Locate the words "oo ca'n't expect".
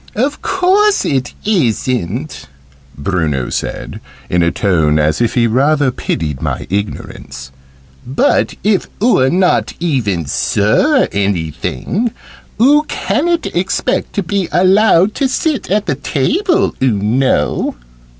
12.59-14.13